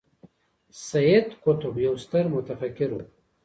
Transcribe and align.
سید 0.87 1.25
قطب 1.43 1.75
یو 1.85 1.95
ستر 2.03 2.25
متفکر 2.35 2.89
و. 2.93 2.97